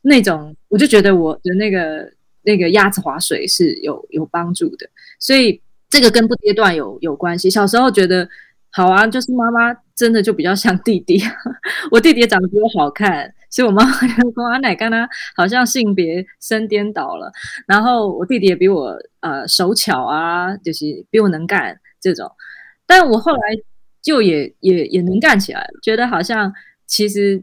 [0.00, 2.10] 那种，我就觉得我的那个
[2.42, 7.50] 那个鸭子划水是有有帮助的，所以这个跟不阶段有有关系。
[7.50, 8.26] 小时候觉得
[8.70, 11.22] 好啊，就是妈妈真的就比较像弟弟，
[11.92, 13.30] 我弟弟长得比我好看。
[13.52, 13.92] 所以我妈妈
[14.34, 17.30] 跟阿奶跟他好像性别生颠倒了，
[17.66, 22.28] 然后我弟弟也比我呃手巧啊，就是比我能干这种，
[22.86, 23.40] 但我后来
[24.00, 26.52] 就也也也能干起来了，觉得好像
[26.86, 27.42] 其实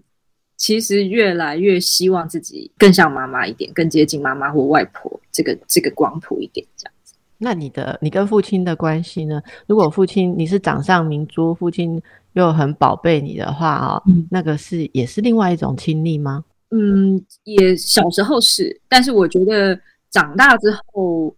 [0.58, 6.94] 其实越来越希望自己更像妈妈一点，更接近妈妈或外婆这个这个光谱一点这样。
[7.40, 9.42] 那你的你跟父亲的关系呢？
[9.66, 12.02] 如果父亲你是掌上明珠，父亲。
[12.34, 16.46] 又很宝贝你的话哦，那个是也是另外一种亲昵吗？
[16.70, 19.78] 嗯，也小时候是，但是我觉得
[20.12, 21.36] 长大之后，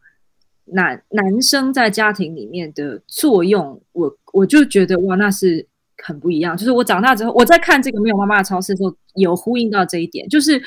[0.66, 5.66] 男男生在家庭里面的作用，我我就觉得哇，那是
[6.04, 6.58] 很不一样。
[6.58, 10.62] 就是我长大之后，我在看这个没有妈妈的超市的时候，有呼应到这一点，就是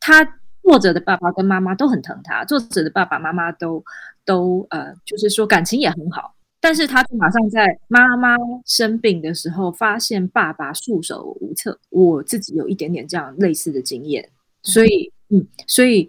[0.00, 0.26] 他
[0.62, 3.84] 作者的爸爸跟妈妈都很疼他，作者的爸爸妈妈都
[4.24, 6.34] 都呃，就是说感情也很好。
[6.64, 11.76] 但是他就马上在妈妈生病的时候，发现爸爸束手无策。
[11.90, 14.28] 我自己有一点点这样类似的经验，
[14.62, 16.08] 所以，嗯，所以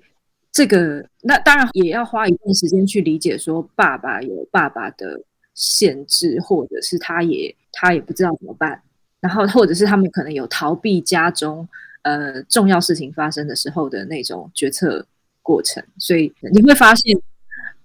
[0.51, 5.20] 这个那当然也要花一段时间去理解，说爸爸有爸爸的
[5.55, 8.80] 限制，或者是他也他也不知道怎么办，
[9.22, 11.68] 然后或者是他们可能有逃避家中
[12.03, 15.03] 呃重要事情发生的时候的那种决策
[15.41, 17.20] 过程，所以你会发现。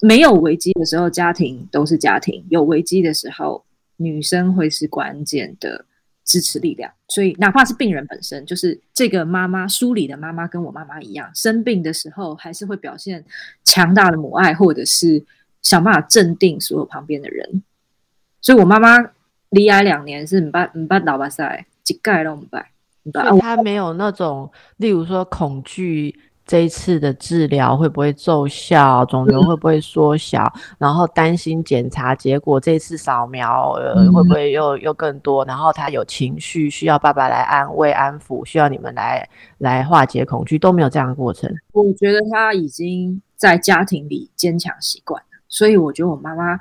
[0.00, 3.64] 没有危机的时候，家庭都是家庭；有危机的时候，
[3.96, 5.84] 女生会是关键的
[6.24, 6.92] 支持力量。
[7.08, 13.24] 所以，哪怕是病人本身，就是这个妈妈书里的妈妈，跟我妈妈一样，生病的时候还是会表现
[13.64, 15.24] 强大的母爱，或者是
[15.62, 17.62] 想办法镇定所有旁边的人。
[18.40, 18.96] 所以我妈妈
[19.50, 22.70] 离癌两年是唔把唔把老巴塞几盖都唔拜，
[23.12, 26.20] 所以她没有那种，例如说恐惧。
[26.48, 29.04] 这一次的治疗会不会奏效？
[29.04, 30.50] 肿瘤会不会缩小？
[30.78, 35.44] 然后担心检查结果，这次扫描呃会不会又又更多？
[35.44, 39.28] 然后他有情绪，需要爸爸来安慰安抚，需要你们来
[39.58, 41.54] 来化解恐惧，都没有这样的过程。
[41.72, 46.58] 我觉得他已经在家庭里坚强习惯了，所以我觉得我妈妈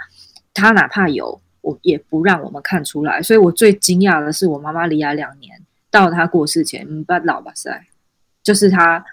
[0.54, 3.22] 她哪怕有，我也不让我们看出来。
[3.22, 5.58] 所以我最惊讶的是，我妈妈离癌两年，
[5.90, 7.87] 到她过世前，嗯，把老吧塞。
[8.48, 9.04] 就是他，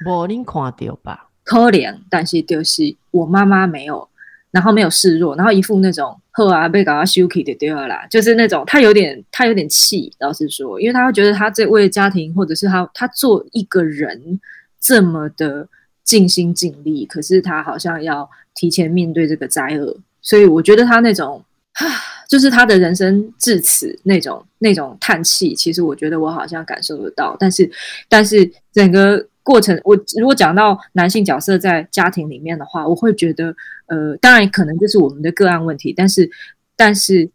[0.44, 1.28] 看到吧？
[1.42, 4.08] 可怜，但是就是我妈妈没有，
[4.52, 14.40] 然后没有示弱，然后一副那种呵啊被搞到羞愧的丢了啦，就是那种他有点他有点气，老实说，因为他会觉得他这为家庭或者是他他做一个人
[14.80, 15.66] 这么的
[16.04, 21.42] 尽心尽力，可是他好像要提前面对这个灾厄，所以我觉得他那种。
[22.28, 27.70] 就是他的人生至此那种那种叹气，其实我觉得我好像感受得到，但是
[28.08, 33.54] 但是整个过程，我如果讲到男性角色在家庭里面的话，我会觉得，
[33.86, 36.30] 呃，当然可能就是我们的个案问题，但是
[36.76, 37.30] 但是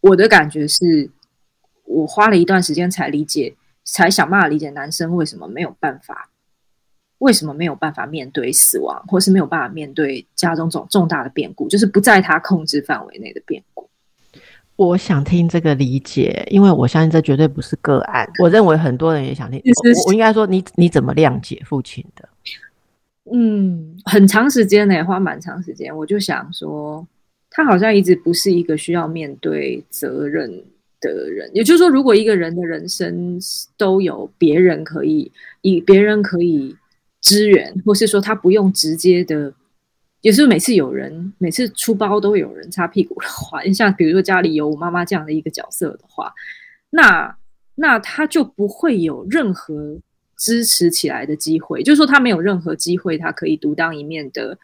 [0.00, 1.10] 我的感觉是，
[1.84, 6.30] 我花了一段时间才理解，才想办法理解男生为什么没有办法。
[7.18, 13.88] 为什么没有办法面对死亡，或是没有办法面对家中这种重大的变故，就是不在他控制范围内的变故？
[14.76, 18.24] 我想听这个理解，因为我相信这绝对不是个案。
[18.40, 19.60] 我认为很多人也想听。
[19.64, 22.28] 我我应该说，你你怎么谅解父亲的？
[23.32, 25.94] 嗯，很长时间呢，花蛮长时间。
[25.94, 27.04] 我就想说，
[27.50, 30.48] 他好像一直不是一个需要面对责任
[31.00, 31.50] 的人。
[31.52, 33.36] 也就是说，如果一个人的人生
[33.76, 36.76] 都有别人可以，以别人可以。
[37.28, 39.52] 支援，或是说他不用直接的，
[40.22, 46.32] 也是每次有人每次出包都会有人擦屁股的话，像比如说家里有我妈妈这样的一个角色的话，
[46.90, 47.36] 那
[47.74, 49.98] 那他就不会有任何
[50.36, 54.58] 支持起来的机会，就是说他没有任何机会，他可以独当一面的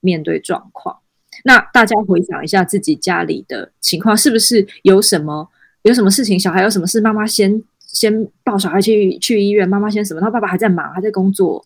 [0.00, 0.98] 面对状况。
[1.44, 5.48] 那大家回想一下自己家里的情况，是不是有什么
[5.82, 11.64] 有什么事情，小孩有什么事，妈妈先先抱小孩去去医院，妈妈先什么，他爸爸还在忙，还在工作。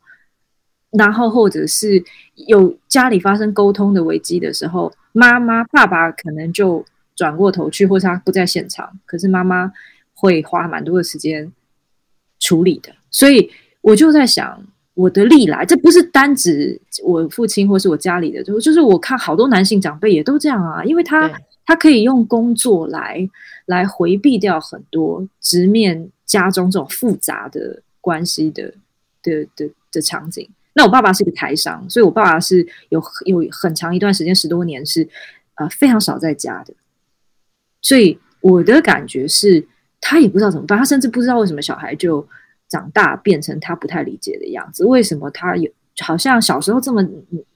[0.97, 2.03] 然后，或者是
[2.47, 6.85] 有家里发生沟通的危机的时候，妈妈、爸爸可能就
[7.17, 9.73] 转过头去，或是他不在现场，可是妈妈
[10.15, 11.51] 会花蛮多的时间
[12.39, 12.93] 处理的。
[13.11, 14.65] 所以我就在想，
[14.95, 21.29] 我的历来，这不是单指我父亲或是我家里的，就就是我看好多男性长辈也都这样啊，因为他
[21.67, 23.29] 他可以用工作来
[23.67, 28.73] 来回避掉很多直面家中这种复杂的关系的
[29.23, 30.49] 的的的场景。
[30.75, 35.09] 那我爸爸是个台商，所以我爸爸是有有很长一段时间，十多年是
[35.55, 36.75] 呃非常少在家的。
[37.81, 39.67] 所以我的感觉是，
[40.01, 42.27] 他也不知道怎么办，他甚至不知道为什么小孩就
[42.69, 44.85] 长大变成他不太理解的样子。
[44.85, 45.71] 为什么他有
[46.01, 47.07] 好像小时候这么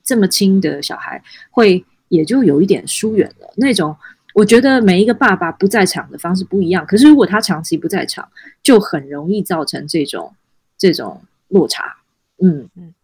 [0.05, 3.97] 这么亲的小孩，会也就有一点疏远了那种？
[4.35, 8.29] 我觉得每一个爸爸不在场的方式不一样，可是如果他长期不在场，
[8.63, 10.33] 就很容易造成这种
[10.77, 11.97] 这种落差。
[12.41, 12.95] 嗯嗯。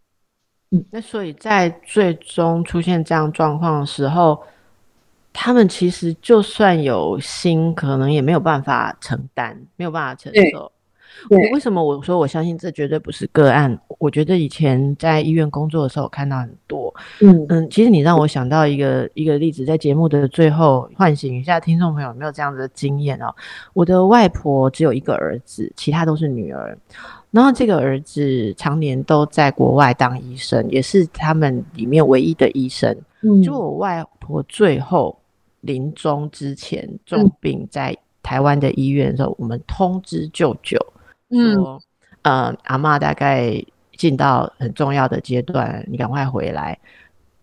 [0.90, 4.42] 那所以在最终出现这样状况的时候，
[5.32, 10.70] 他们其实就算有心，可能也没有办法承担，没有办法承受。
[11.52, 13.78] 为什么我说我相信这绝对不是个案？
[13.98, 16.94] 我觉得以前在医院工作的时候看到很多。
[17.20, 23.34] 嗯嗯，其实你让我想到一个一个例子，在节目的最后唤醒一下听众朋友，有没有这样子的经验哦？
[23.72, 26.76] 我的外婆只有一个儿子，其他都是女儿。
[27.30, 32.96] 然后这个儿子常年都在国外当医生，也是他们里面唯一的医生。
[33.22, 35.18] 嗯，就我外婆最后
[35.62, 40.78] 临终之前重病在台湾的医院的时候，我们通知舅舅
[41.30, 41.80] 说
[42.22, 43.62] ：“呃，阿妈大概
[43.96, 46.78] 进到很重要的阶段，你赶快回来。”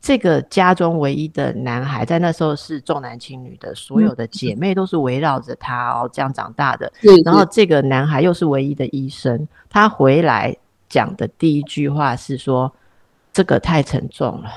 [0.01, 6.91] 这个家中唯一的男孩，在那时候是重男轻女的，所有的姐妹都是围绕着他哦，这样长大的。
[7.23, 10.57] 然后这个男孩又是唯一的医生，他回来
[10.89, 12.73] 讲的第一句话是说
[13.31, 14.49] ：“这个太沉重了。”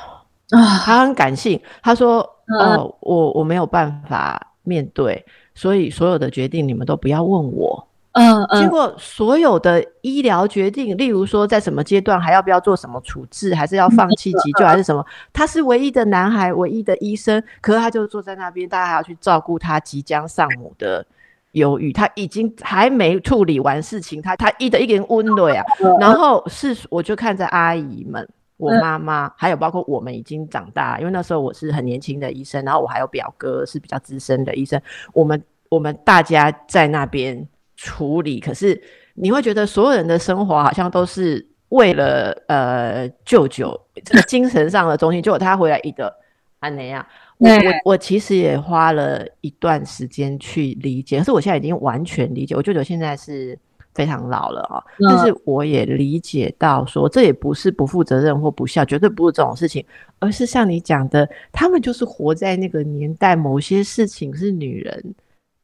[0.49, 2.27] 啊，他很感性，他说
[2.59, 5.23] ：“呃，我我没有办法面对，
[5.55, 15.05] 所以所有的决定你们都不要问我。”嗯嗯，结果所有的医疗决定，例如说在什么阶段还要不要做什么处置，还是要放弃急救，还是什么？
[15.33, 21.05] 他是唯一的男孩，唯一的医生，可是他就坐在那边，大家还要去照顾他即将丧母的
[21.53, 25.65] 忧郁，他已经还没处理完事情，他他一的一点温了呀。
[25.99, 34.81] 然后是我就看着阿姨们，我妈妈，还有包括我们已经长大，因为那时候我是很年轻的医生，然后我还有表哥是比较资深的医生，
[35.13, 37.45] 我们我们大家在那边
[37.77, 38.41] 处理。
[38.41, 38.81] 可是
[39.15, 46.15] 你会觉得所有人的生活好像都是为了呃舅舅这个精神上的中心，结果他回来一个
[46.61, 47.05] 安那样。
[47.39, 52.55] 我我我其实也花了一段时间去理解，可是我现在已经完全理解。
[52.55, 53.59] 我舅舅现在是
[53.93, 59.85] 非常老了啊，但是我也理解到说，这也不是不负责任或不孝，绝对不是这种事情，
[60.21, 65.15] 而是像你讲的，他们就是活在那个年代，某些事情是女人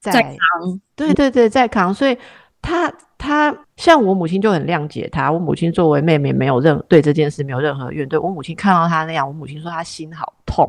[0.01, 1.93] 在扛，对对对，在扛。
[1.93, 2.17] 所以
[2.63, 10.69] 他他像我母亲就很谅解他，我母亲作为妹妹没有任对这件事没有任何怨怼，我母亲看到他那样，我母亲说她心好痛。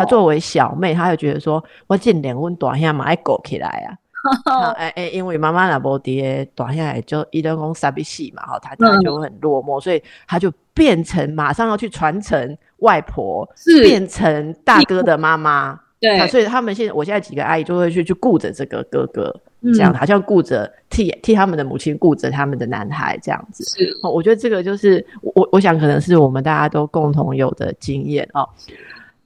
[0.00, 13.48] 她作为小妹，她就觉得说，我近两温短下嘛爱狗起来啊， 哎哎，因为妈妈那波爹短下来就一人公傻逼戏嘛，哈，她她就很落寞，所以他就变成马上要去传承外婆，
[13.84, 19.34] 变成大哥的妈妈，对，所以他们现在我现在几个阿姨就会去去顾着这个哥哥，
[19.74, 28.48] 这样好像顾着替替他们的母亲顾着他们的男孩这样子，是，我觉得这个就是我我想可能是我们大家都共同有的经验哦。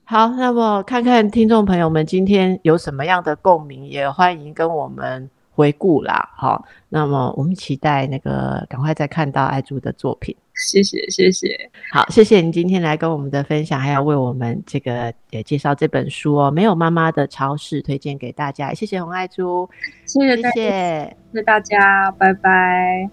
[0.04, 6.30] 好，那么看看听众朋友们今天有什么样的共鸣，也欢迎跟我们回顾啦。
[6.34, 10.34] 好，那么我们期待那个赶快再看到爱珠的作品。
[10.62, 11.70] 谢谢，谢谢。
[11.92, 16.50] 好，谢谢你今天来跟我们的分享，还要为我们这个也介绍这本书哦。
[16.50, 19.68] 没有妈妈的超市推荐给大家，谢谢红爱珠，
[20.06, 23.12] 谢谢，谢谢，谢谢大家，拜拜。